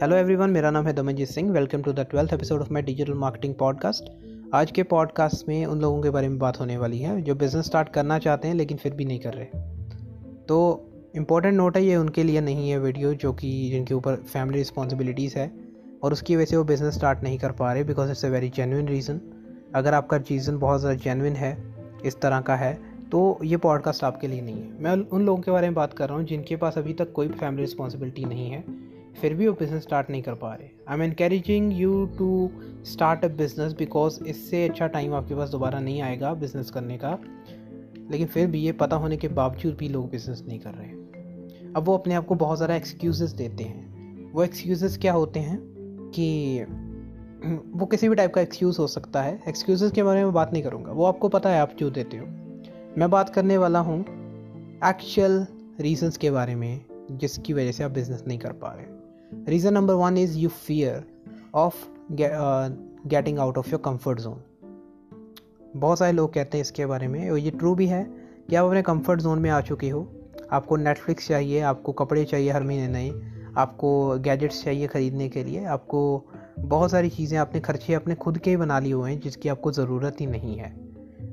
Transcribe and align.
Hello 0.00 0.16
everyone 0.16 0.50
मेरा 0.50 0.70
नाम 0.70 0.86
है 0.86 0.92
Damanjeet 0.92 1.28
Singh. 1.28 1.50
Welcome 1.52 1.82
to 1.82 1.92
the 1.92 2.00
twelfth 2.10 2.32
episode 2.32 2.60
of 2.60 2.72
my 2.72 2.82
digital 2.82 3.14
marketing 3.14 3.54
podcast 3.54 4.04
आज 4.54 4.70
के 4.70 4.82
पॉडकास्ट 4.82 5.48
में 5.48 5.66
उन 5.66 5.80
लोगों 5.80 6.00
के 6.02 6.10
बारे 6.10 6.28
में 6.28 6.38
बात 6.38 6.60
होने 6.60 6.76
वाली 6.76 6.98
है 6.98 7.20
जो 7.22 7.34
बिज़नेस 7.34 7.66
स्टार्ट 7.66 7.88
करना 7.88 8.18
चाहते 8.18 8.48
हैं, 8.48 8.54
लेकिन 8.54 8.76
फिर 8.76 8.94
भी 8.94 9.04
नहीं 9.04 9.18
कर 9.20 9.34
रहे। 9.34 9.44
तो 10.48 10.56
इम्पोर्टेंट 11.16 11.54
नोट 11.54 11.76
है, 11.76 11.84
ये 11.84 11.96
उनके 11.96 12.22
लिए 12.22 12.40
नहीं 12.40 12.70
है 12.70 12.78
वीडियो 12.78 13.12
जो 13.14 13.32
कि 13.32 13.50
जिनके 13.70 13.94
ऊपर 13.94 14.16
फैमिली 14.32 14.58
रिस्पॉन्सिबिलिटीज़ 14.58 15.38
है, 15.38 15.50
और 16.02 16.12
उसकी 16.12 16.36
वजह 16.36 16.44
से 16.44 16.56
वो 16.56 16.64
बिज़नेस 16.64 16.94
स्टार्ट 16.94 17.22
नहीं 17.22 17.38
कर 17.38 17.52
पा 17.52 17.72
रहे 17.72 17.84
because 17.84 18.10
it's 18.10 18.24
a 18.24 18.28
very 18.28 18.48
genuine 18.56 18.88
reason 18.88 19.20
अगर 19.74 19.94
आपका 19.94 20.16
रीज़न 20.18 20.58
बहुत 20.58 20.80
ज़्यादा 20.80 20.98
जेनुइन 20.98 21.36
है, 21.36 21.56
इस 22.04 22.20
तरह 22.20 22.40
का 22.40 22.56
है 22.56 22.74
तो 23.12 23.38
ये 23.44 23.56
पॉडकास्ट 23.58 24.04
आपके 24.04 24.28
लिए 24.28 24.40
नहीं 24.40 24.62
है। 24.62 24.82
मैं 24.82 24.96
उन 25.08 25.26
लोगों 25.26 25.42
के 25.42 25.50
बारे 25.50 25.68
में 25.68 25.74
बात 25.74 25.92
कर 25.92 26.08
रहा 26.08 26.18
हूँ, 26.18 26.26
जिनके 26.26 26.56
पास 26.56 26.78
अभी 26.78 26.94
तक 26.94 27.12
कोई 27.12 27.28
फैमिली 27.30 27.62
रिस्पॉन्सिबिलिटी 27.62 28.24
नहीं 28.24 28.50
है 28.50 28.64
फिर 29.14 29.34
भी 29.34 29.46
वो 29.48 29.52
बिज़नेस 29.52 29.82
स्टार्ट 29.82 30.10
नहीं 30.10 30.22
कर 30.22 30.34
पा 30.34 30.54
रहे। 30.54 30.68
I 30.88 30.96
am 30.96 31.02
encouraging 31.02 31.72
you 31.72 32.06
to 32.18 32.50
start 32.84 33.24
a 33.24 33.28
business 33.28 33.72
because 33.72 34.24
इससे 34.24 34.68
अच्छा 34.68 34.86
टाइम 34.86 35.14
आपके 35.14 35.34
पास 35.34 35.50
दोबारा 35.50 35.80
नहीं 35.80 36.02
आएगा 36.02 36.34
बिज़नेस 36.34 36.70
करने 36.70 36.98
का। 36.98 37.18
लेकिन 38.10 38.26
फिर 38.26 38.46
भी 38.46 38.60
ये 38.60 38.72
पता 38.72 38.96
होने 38.96 39.16
के 39.16 39.28
बावजूद 39.28 39.74
भी 39.74 39.88
लोग 39.88 40.10
बिज़नेस 40.10 40.42
नहीं 40.48 40.58
कर 40.58 40.74
रहे। 40.74 40.88
अब 41.72 41.84
वो 41.84 41.96
अपने 41.98 42.14
आप 42.14 42.26
को 42.26 42.34
बहुत 42.34 42.56
ज़्यादा 42.56 42.76
एक्सक्यूज़ 42.76 43.36
देते 43.36 43.64
हैं। 43.64 44.32
वो 44.32 44.44
एक्सक्यूज़ 44.44 44.98
क्या 44.98 45.12
होते 45.12 45.40
हैं 45.40 45.58
कि 46.14 46.64
वो 47.74 47.86
किसी 47.86 48.08
भी 48.08 48.14
टाइप 48.14 48.34
का 48.34 48.40
एक्सक्यूज़ 48.40 48.78
हो 48.78 48.86
सकता 48.86 49.22
है। 49.22 49.40
एक्सक्यूज़ 49.48 49.92
के 49.92 50.02
बारे 50.02 50.24
में 50.24 50.32
बात 50.32 50.52
नहीं 50.52 50.62
करूँगा। 50.62 50.92
वो 50.92 51.04
आपको 51.04 51.28
पता 51.28 51.50
है, 51.50 51.60
आप 51.60 51.74
क्यों 51.78 51.92
देते 51.92 52.16
हो। 52.16 52.26
मैं 52.98 53.10
बात 53.10 53.28
करने 53.28 53.58
वाला 53.58 53.78
हूँ 53.78 54.00
एक्चुअल 54.84 55.46
रीजंस 55.80 56.16
के 56.16 56.30
बारे 56.30 56.54
में, 56.54 56.80
जिसकी 57.10 57.52
वजह 57.52 57.72
से 57.72 57.84
आप 57.84 57.90
बिज़नेस 57.90 58.24
नहीं 58.26 58.38
कर 58.38 58.52
पा 58.52 58.72
रहे। 58.72 58.99
Reason 59.32 59.74
number 59.74 59.94
one 59.94 60.16
is 60.18 60.36
you 60.38 60.48
fear 60.48 61.02
of 61.54 61.74
getting 62.12 63.38
out 63.38 63.58
of 63.58 63.70
your 63.70 63.80
comfort 63.84 64.20
zone 64.20 64.40
बहुत 65.76 65.98
सारे 65.98 66.12
लोग 66.12 66.32
कहते 66.34 66.58
हैं 66.58 66.62
इसके 66.62 66.86
बारे 66.86 67.08
में 67.08 67.30
और 67.30 67.38
ये 67.38 67.50
ट्रू 67.50 67.74
भी 67.74 67.86
है 67.86 68.02
कि 68.48 68.56
आप 68.56 68.66
अपने 68.66 68.82
कंफर्ट 68.82 69.20
जोन 69.20 69.38
में 69.38 69.48
आ 69.50 69.60
चुके 69.60 69.88
हो। 69.88 70.06
आपको 70.52 70.76
नेटफ्लिक्स 70.76 71.28
चाहिए, 71.28 71.60
आपको 71.60 71.92
कपड़े 71.92 72.24
चाहिए 72.24 72.50
हर 72.50 72.62
महीने 72.62 72.88
नए, 72.88 73.10
आपको 73.56 74.18
गैजेट्स 74.18 74.62
चाहिए 74.64 74.86
ख़रीदने 74.86 75.28
के 75.28 75.44
लिए, 75.44 75.64
आपको 75.66 76.24
बहुत 76.58 76.90
सारी 76.90 77.10
चीज़ें 77.10 77.38
आपने 77.38 77.60
खर्चे 77.60 77.94
अपने 77.94 78.14
खुद 78.14 78.38
के 78.38 78.50
ही 78.50 78.56
बना 78.56 78.78
लिए 78.78 78.92
हुए 78.92 79.10
हैं, 79.10 79.20
जिसकी 79.20 79.48
आपको 79.48 79.72
ज़रूरत 79.72 80.20
ही 80.20 80.26
नहीं 80.26 80.56
है। 80.56 80.74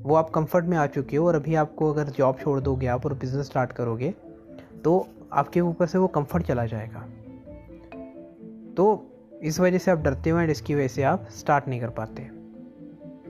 वो 0.03 0.15
आप 0.15 0.29
कंफर्ट 0.29 0.65
में 0.65 0.77
आ 0.77 0.85
चुके 0.87 1.17
हो 1.17 1.27
और 1.27 1.35
अभी 1.35 1.55
आपको 1.55 1.91
अगर 1.93 2.09
जॉब 2.17 2.37
छोड़ 2.39 2.59
दोगे 2.59 2.87
आप 2.87 3.05
और 3.05 3.13
बिज़नेस 3.13 3.45
स्टार्ट 3.45 3.71
करोगे 3.71 4.13
तो 4.83 5.05
आपके 5.33 5.61
ऊपर 5.61 5.85
से 5.85 5.97
वो 5.97 6.07
कंफर्ट 6.09 6.45
चला 6.45 6.65
जाएगा। 6.65 7.07
तो 8.77 8.85
इस 9.43 9.59
वजह 9.59 9.77
से 9.77 9.91
आप 9.91 9.97
डरते 9.97 10.29
हो 10.29 10.39
एंड 10.39 10.49
इसकी 10.49 10.75
वजह 10.75 10.87
से 10.87 11.03
आप 11.03 11.27
स्टार्ट 11.31 11.67
नहीं 11.67 11.79
कर 11.81 11.89
पाते 11.89 12.29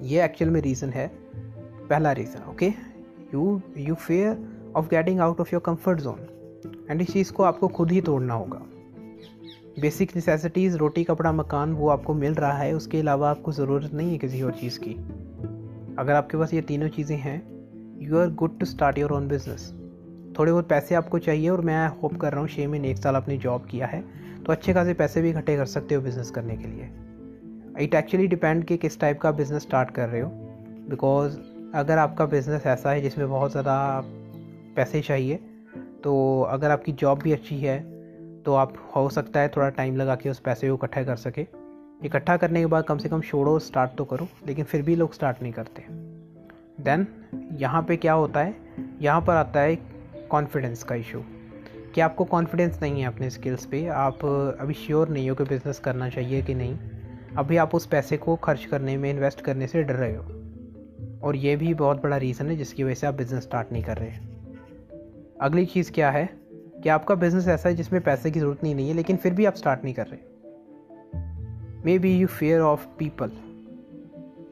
ये 0.08 0.24
एक्चुअल 0.26 0.52
में 0.52 0.62
रीज़न 0.62 0.90
है। 0.90 1.08
पहला 1.90 2.12
reason 2.12 2.50
okay 2.50 2.68
you 3.34 3.62
you 3.78 3.96
fear 3.96 4.74
of 4.76 4.90
getting 4.90 5.20
out 5.20 5.40
of 5.40 5.50
your 5.54 5.62
comfort 5.66 6.00
zone 6.00 6.20
and 6.90 7.02
इस 7.02 7.12
चीज़ 7.14 7.32
को 7.34 7.44
आपको 7.44 7.68
खुद 7.68 7.92
ही 7.92 8.02
तोड़ना 8.02 8.34
होगा। 8.34 8.62
बेसिक 9.82 10.16
नेसेसिटीज़ 10.16 10.78
रोटी, 10.78 11.04
कपड़ा, 11.04 11.32
मकान, 11.32 11.74
वो 11.74 11.90
आपको 11.90 12.14
मिल 12.14 12.34
रहा 12.34 12.58
है। 12.58 12.74
उसके 12.74 13.00
अलावा 13.00 13.30
आपको 13.30 13.52
ज़रूरत 13.52 13.94
नहीं 13.94 14.12
है 14.12 14.18
किसी 14.18 14.42
और 14.42 14.52
चीज़ 14.52 14.80
की। 14.80 14.94
अगर 16.00 16.14
आपके 16.14 16.38
पास 16.38 16.54
ये 16.54 16.62
तीनों 16.62 16.88
चीज़ें 16.90 17.18
हैं 17.18 17.42
you 18.02 18.18
are 18.18 18.30
good 18.34 18.60
to 18.60 18.66
start 18.66 18.98
your 18.98 19.12
own 19.12 19.28
business 19.28 19.72
थोड़े 20.40 20.52
बहुत 20.52 20.68
पैसे 20.70 20.96
आपको 20.96 21.20
चाहिए 21.20 21.50
और 21.50 21.62
मैं 21.62 21.88
होप 22.02 22.18
कर 22.18 22.32
रहा 22.32 22.42
हूँ 22.42 22.48
छः 22.48 22.68
महीने, 22.68 22.90
एक 22.92 22.98
साल 22.98 23.16
आपने 23.16 23.38
जॉब 23.38 23.66
किया 23.66 23.88
है। 23.88 24.04
तो 24.48 24.54
अच्छे 24.54 24.74
खासे 24.74 24.94
पैसे 24.94 25.22
भी 25.22 25.30
इकट्ठे 25.30 25.56
कर 25.58 25.66
सकते 25.66 25.96
हो 25.96 26.02
बिज़नेस 26.02 26.30
करने 26.32 26.56
के 26.58 26.68
लिए। 26.68 26.90
इट 27.80 27.96
एक्चुअली 27.96 28.28
डिपेंड 28.28 28.64
कि 28.66 28.78
किस 28.78 29.00
टाइप 29.00 29.20
का 29.22 29.32
बिज़नेस 29.32 29.62
स्टार्ट 29.62 29.92
कर 29.92 30.10
रहे 30.10 30.22
हो। 30.22 30.30
बिकॉज़ 30.90 31.38
अगर 31.76 31.98
आपका 31.98 32.26
बिज़नेस 32.26 32.66
ऐसा 32.66 32.92
है 32.92 33.02
जिसमें 33.02 33.30
बहुत 33.30 33.52
ज़्यादा 33.52 34.02
पैसे 34.76 35.02
चाहिए 35.02 35.36
तो 36.04 36.42
अगर 36.42 36.72
आपकी 36.72 36.92
जॉब 36.94 37.22
भी 37.22 37.32
अच्छी 37.34 37.60
है 37.60 37.80
तो 38.44 38.54
आप 38.54 38.74
हो 38.96 39.08
सकता 39.10 39.40
है 39.40 39.50
थोड़ा 39.50 39.70
टाइम 39.72 39.96
लगा 39.96 40.16
के 40.16 40.30
उस 40.30 40.40
पैसे 40.40 40.70
को 40.70 40.76
इकट्ठा 40.76 41.04
कर 41.04 41.16
सके। 41.18 41.46
इकट्ठा 42.06 42.38
करने 42.38 42.60
के 42.60 42.66
बाद 42.66 42.84
कम 42.84 42.98
से 42.98 43.10
कम 43.10 43.22
छोड़ो 43.22 43.58
स्टार्ट 43.62 43.96
तो 43.98 44.06
करो, 44.06 44.28
लेकिन 44.48 44.66
फिर 44.66 44.82
भी 44.82 44.96
लोग 44.96 45.14
स्टार्ट 45.14 45.42
नहीं 45.42 45.54
करते। 45.54 45.86
देन 46.84 47.08
यहाँ 47.60 47.82
पे 47.84 47.98
क्या 47.98 48.14
होता 48.14 48.40
है? 48.40 48.56
यहाँ 49.02 49.22
पर 49.22 49.36
आता 49.36 49.60
है 49.60 49.76
कॉन्फिडेंस 50.32 50.84
का 50.84 50.96
इशू 50.96 51.24
कि 51.98 52.02
आपको 52.02 52.24
कॉन्फिडेंस 52.24 52.80
नहीं 52.82 53.02
है 53.02 53.08
अपने 53.08 53.30
स्किल्स 53.30 53.66
पे 53.66 53.88
आप 53.88 54.26
अभी 54.60 54.74
श्योर 54.74 55.10
नहीं 55.10 55.30
हो 55.30 55.36
कि 55.36 55.44
बिज़नेस 55.44 55.80
करना 55.80 56.10
चाहिए 56.10 56.42
कि 56.42 56.56
नहीं 56.56 56.78
अभी 57.38 57.58
आप 57.58 57.76
उस 57.76 57.86
पैसे 57.86 58.18
को 58.18 58.36
खर्च 58.36 58.66
करने 58.66 58.98
में 58.98 59.10
इन्वेस्ट 59.10 59.42
करने 59.42 59.68
से 59.68 59.84
डर 59.84 59.94
रहे 59.94 60.16
हो। 60.16 60.24
और 61.24 61.36
ये 61.36 61.56
भी 61.56 61.74
बहुत 61.74 62.04
बड़ा 62.04 62.18
रीज़न 62.18 62.46
है 62.46 62.56
जिसकी 62.56 62.84
वजह 62.84 62.94
से 62.94 63.08
आप 63.08 63.14
बिज़नेस 63.14 63.44
स्टार्ट 63.44 63.72
नहीं 63.72 63.84
कर 63.84 63.98
रहे 63.98 64.12
अगली 65.42 65.66
चीज़ 65.66 65.92
क्या 65.92 66.12
है 66.12 66.30
कि 66.84 66.90
आपका 66.90 67.16
बिज़नेस 67.16 67.48
ऐसा 67.48 67.70
है 67.70 67.76
जिसमें 67.76 68.02
पैसे 68.02 68.32
की 68.32 68.40
ज़रूरत 68.40 68.64
नहीं, 68.64 68.76
नहीं 68.76 68.90
है 68.90 68.94
लेकिन 68.94 69.18
फिर 69.18 69.34
भी 69.34 69.46
आप 69.46 69.56
स्टार्ट 69.56 69.84
नहीं 69.84 69.94
कर 69.94 70.08
रहे। 70.08 70.20
Maybe 72.00 72.18
you 72.18 72.28
fear 72.28 72.62
of 72.62 72.88
people 73.00 73.32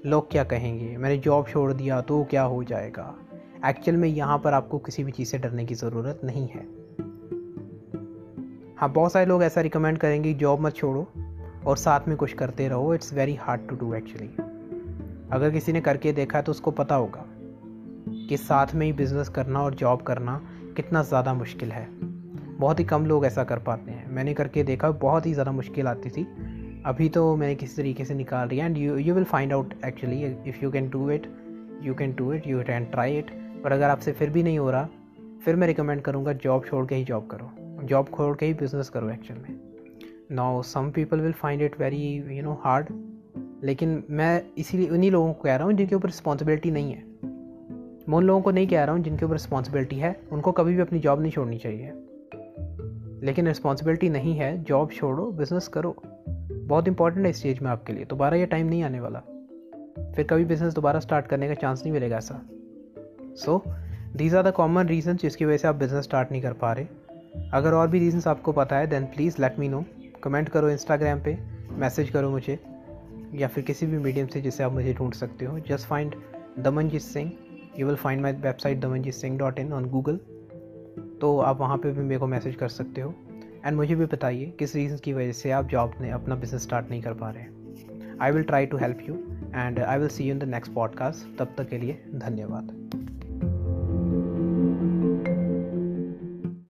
लोग 0.05 0.31
क्या 0.31 0.43
कहेंगे? 0.43 0.97
मैंने 0.97 1.17
जॉब 1.17 1.47
छोड़ 1.47 1.73
दिया 1.73 2.01
तो 2.01 2.23
क्या 2.23 2.43
हो 2.43 2.63
जाएगा? 2.63 3.15
एक्चुअल 3.65 3.97
में 3.97 4.09
यहाँ 4.09 4.39
पर 4.39 4.53
आपको 4.53 4.77
किसी 4.77 5.03
भी 5.03 5.11
चीज़ 5.11 5.29
से 5.29 5.37
डरने 5.37 5.65
की 5.65 5.75
ज़रूरत 5.75 6.21
नहीं 6.23 6.47
है। 6.47 6.84
हाँ 8.77 8.91
बहुत 8.93 9.11
सारे 9.11 9.25
लोग 9.25 9.43
ऐसा 9.43 9.61
रिकमेंड 9.61 9.97
करेंगे 9.97 10.33
जॉब 10.33 10.61
मत 10.61 10.75
छोड़ो 10.75 11.07
और 11.65 11.77
साथ 11.77 12.07
में 12.07 12.15
कुछ 12.17 12.33
करते 12.33 12.67
रहो 12.67 12.93
it's 12.93 13.13
very 13.13 13.35
hard 13.35 13.67
to 13.69 13.75
do 13.75 13.93
actually 13.93 14.27
अगर 15.31 15.51
किसी 15.51 15.73
ने 15.73 15.81
करके 15.81 16.11
देखा 16.13 16.37
है 16.37 16.43
तो 16.43 16.51
उसको 16.51 16.71
पता 16.71 16.95
होगा 16.95 17.23
कि 18.29 18.37
साथ 18.37 18.73
में 18.75 18.85
ही 18.85 18.91
बिज़नेस 18.93 19.29
करना 19.29 19.61
और 19.61 19.75
जॉब 19.75 20.01
करना 20.01 20.39
कितना 20.75 21.03
ज़्यादा 21.03 21.33
मुश्किल 21.33 21.71
है। 21.71 21.87
बहुत 22.59 22.79
ही 22.79 22.85
कम 22.85 23.05
लोग 23.05 23.25
ऐसा 23.25 23.43
कर 23.43 23.59
पाते 23.59 23.91
हैं। 23.91 24.09
मैंने 24.11 24.33
करके 24.33 24.63
देखा, 24.63 24.91
बहुत 24.91 25.25
ही 25.25 25.33
ज़्यादा 25.33 25.51
मुश्किल 25.51 25.87
आती 25.87 26.09
थी। 26.09 26.27
अभी 26.85 27.09
तो 27.09 27.35
मैंने 27.35 27.55
किसी 27.55 27.75
तरीके 27.77 28.05
से 28.05 28.13
निकाल 28.13 28.47
रही 28.47 28.59
है 28.59 28.65
and 28.65 28.77
you 28.77 28.97
you 28.97 29.15
will 29.15 29.23
find 29.25 29.53
out 29.53 29.73
actually 29.85 30.23
if 30.49 30.63
you 30.63 30.71
can 30.71 30.89
do 30.89 31.09
it 31.11 31.27
you 31.83 31.93
can 31.93 32.15
do 32.15 32.31
it 32.33 32.47
you 32.47 32.63
can 32.63 32.85
try 32.85 33.17
it 33.17 33.31
पर 33.63 33.71
अगर 33.71 33.89
आपसे 33.89 34.11
फिर 34.11 34.29
भी 34.29 34.43
नहीं 34.43 34.59
हो 34.59 34.71
रहा, 34.71 34.87
फिर 35.45 35.55
मैं 35.55 35.67
रिकमेंड 35.67 36.01
करूँगा 36.01 36.33
जॉब 36.33 36.65
छोड़ 36.65 36.85
के 36.85 36.95
ही 36.95 37.03
जॉब 37.03 37.27
करो। 37.31 37.51
जॉब 37.83 38.09
खोल 38.09 38.35
के 38.35 38.45
ही 38.45 38.53
बिज़नेस 38.53 38.89
करो 38.89 39.09
एक्चुअल 39.09 39.39
में। 39.39 39.59
Now 40.31 40.61
some 40.61 40.91
people 40.91 41.19
will 41.19 41.31
find 41.31 41.61
it 41.61 41.79
very 41.79 42.23
you 42.37 42.43
know 42.43 42.61
hard 42.63 42.87
लेकिन 43.63 44.03
मैं 44.09 44.43
इसीलिए 44.57 44.89
उन्हीं 44.89 45.11
लोगों 45.11 45.33
को 45.33 45.41
कह 45.41 45.55
रहा 45.55 45.65
हूँ 45.65 45.73
जिनके 45.73 45.95
ऊपर 45.95 46.05
रिस्पॉन्सिबिलिटी 46.05 46.71
नहीं 46.71 46.93
है। 46.93 47.03
मैं 48.09 48.13
उन 48.13 48.23
लोगों 48.23 48.41
को 48.41 48.51
नहीं 48.51 48.67
कह 48.67 48.83
रहा 48.83 48.95
हूँ 48.95 49.03
जिनके 49.03 49.25
ऊपर 49.25 49.33
रिस्पॉन्सिबिलिटी 49.33 49.95
है। 49.95 50.21
उनको 50.31 50.51
कभी 50.51 50.75
भी 50.75 50.81
अपनी 50.81 50.99
जॉब 50.99 51.21
नहीं 51.21 51.31
छोड़नी 51.31 51.57
चाहिए। 51.57 51.91
लेकिन 53.25 53.47
रिस्पॉन्सिबिलिटी 53.47 54.09
नहीं 54.09 54.33
है। 54.33 54.63
जॉब 54.63 54.91
छोड़ो 54.91 55.31
बिज़नेस 55.31 55.67
करो। 55.67 55.95
बहुत 56.29 56.87
इंपॉर्टेंट 56.87 57.25
है 57.25 57.29
इस 57.29 57.37
स्टेज 57.37 57.59
में 57.59 57.71
आपके 57.71 57.93
लिए। 57.93 58.05
दोबारा 58.05 58.37
ये 58.37 58.45
टाइम 58.45 58.67
नहीं 58.67 58.83
आने 58.83 58.99
वाला। 58.99 59.19
फिर 60.15 60.27
कभी 60.29 60.45
बिज़नेस 60.45 60.73
दोबारा 60.73 60.99
स्टार्ट 60.99 61.25
करने 61.25 61.47
का 61.47 61.53
चांस 61.53 61.81
नहीं 61.83 61.93
मिलेगा 61.93 62.17
ऐसा। 62.17 62.41
So 63.21 63.63
these 64.15 64.35
are 64.35 64.43
the 64.43 64.51
common 64.51 64.87
reason 64.87 65.15
जिसकी 65.15 65.45
वजह 65.45 65.57
से 65.57 65.67
आप 65.67 65.75
बिज़नेस 65.75 66.03
स्टार्ट 66.03 66.31
नहीं 66.31 66.41
कर 66.41 66.53
पा 66.53 66.73
रहे। 66.73 66.85
अगर 67.55 67.73
और 67.73 67.87
भी 67.87 67.99
रीजंस 67.99 68.27
आपको 68.27 68.51
पता 68.51 68.77
है 68.77 68.87
then 68.87 69.05
please 69.05 69.41
let 69.41 69.59
me 69.59 69.67
know 69.69 69.83
comment 70.23 70.49
करो 70.49 70.69
इंस्टाग्राम 70.69 71.19
पे 71.23 71.37
मैसेज 71.77 72.09
करो 72.09 72.29
मुझे, 72.29 72.57
या 73.33 73.47
फिर 73.47 73.63
किसी 73.63 73.85
भी 73.85 73.97
मीडियम 73.97 74.27
से 74.27 74.41
जिसे 74.41 74.63
आप 74.63 74.73
मुझे 74.73 74.93
ढूंढ 74.93 75.13
सकते 75.13 75.45
हो. 75.45 75.59
Just 75.59 75.87
find 75.87 76.15
Damanjeet 76.59 77.01
Singh 77.01 77.31
you 77.79 77.87
will 77.87 77.95
find 77.95 78.21
my 78.21 78.33
website 78.33 78.79
Damanjeet 78.79 79.13
Singh 79.13 79.37
dot 79.37 79.59
in 79.59 79.73
on 79.73 79.85
Google 79.85 80.19
तो 81.21 81.37
आप 81.39 81.59
वहाँ 81.59 81.77
पे 81.77 81.91
भी 81.91 82.01
मेरे 82.01 82.19
को 82.19 82.27
मैसेज 82.27 82.55
कर 82.55 82.69
सकते 82.69 83.01
हो. 83.01 83.13
एंड 83.65 83.75
मुझे 83.77 83.95
भी 83.95 84.05
बताइए 84.05 84.53
किस 84.59 84.75
रीज़न 84.75 84.97
की 84.97 85.13
वजह 85.13 85.31
से 85.31 85.51
आप 85.51 85.67
जॉब 85.67 85.93
ने, 86.01 86.11
अपना 86.11 86.35
बिज़नेस 86.35 86.63
स्टार्ट 86.63 86.89
नहीं 86.89 87.01
कर 87.01 87.13
पा 87.13 87.29
रहे 87.29 87.43
हैं. 87.43 88.17
I 88.21 88.31
will 88.31 88.43
try 88.43 88.65
to 88.65 88.77
help 88.77 88.99
you 89.09 89.15
and 89.55 89.79
I 89.79 89.97
will 89.97 90.07
see 90.07 90.23
you 90.23 90.33
in 90.33 90.39
the 90.39 90.43
next 90.43 90.73
podcast 90.73 91.37
तब 91.39 91.55
तक 91.57 91.69
के 91.69 91.77
लिए 91.77 92.03
धन्यवाद. 92.15 93.04